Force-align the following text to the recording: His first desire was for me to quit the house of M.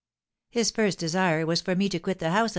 His 0.49 0.71
first 0.71 0.97
desire 0.97 1.45
was 1.45 1.61
for 1.61 1.75
me 1.75 1.87
to 1.89 1.99
quit 1.99 2.17
the 2.17 2.31
house 2.31 2.49
of 2.49 2.49
M. 2.49 2.49